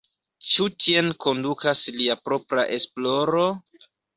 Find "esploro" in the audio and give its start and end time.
2.79-3.47